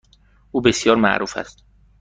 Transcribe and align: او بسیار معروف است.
او 0.51 0.61
بسیار 0.61 0.95
معروف 0.95 1.37
است. 1.37 1.65